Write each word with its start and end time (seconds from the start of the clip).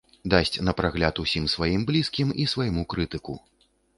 Дасць 0.33 0.55
на 0.67 0.71
прагляд 0.79 1.21
усім 1.25 1.45
сваім 1.55 1.85
блізкім 1.91 2.33
і 2.45 2.47
свайму 2.53 2.87
крытыку. 2.95 3.37